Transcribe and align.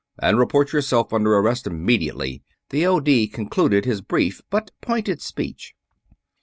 "...and 0.19 0.39
report 0.39 0.73
yourself 0.73 1.13
under 1.13 1.37
arrest 1.37 1.67
immediately!" 1.67 2.41
the 2.71 2.87
O.D. 2.87 3.27
concluded 3.27 3.85
his 3.85 4.01
brief 4.01 4.41
but 4.49 4.71
pointed 4.81 5.21
speech. 5.21 5.75